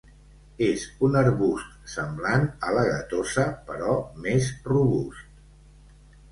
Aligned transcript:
És 0.67 0.85
un 1.07 1.17
arbust 1.21 1.75
semblant 1.97 2.49
a 2.69 2.73
la 2.79 2.87
gatosa 2.89 3.47
però 3.71 3.95
més 4.27 4.51
robust. 4.75 6.13